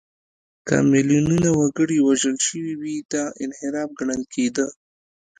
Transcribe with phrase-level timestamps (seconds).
[0.67, 4.65] که میلیونونه وګړي وژل شوي وي، دا انحراف ګڼل کېده.